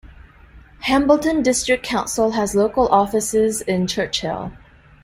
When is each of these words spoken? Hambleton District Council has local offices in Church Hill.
Hambleton 0.79 1.43
District 1.43 1.85
Council 1.85 2.31
has 2.31 2.55
local 2.55 2.87
offices 2.87 3.61
in 3.61 3.85
Church 3.85 4.21
Hill. 4.21 4.51